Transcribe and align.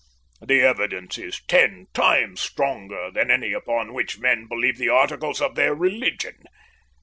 The 0.41 0.61
evidence 0.61 1.19
is 1.19 1.43
ten 1.47 1.85
times 1.93 2.41
stronger 2.41 3.11
than 3.11 3.29
any 3.29 3.53
upon 3.53 3.93
which 3.93 4.17
men 4.17 4.47
believe 4.47 4.79
the 4.79 4.89
articles 4.89 5.39
of 5.39 5.53
their 5.53 5.75
religion. 5.75 6.43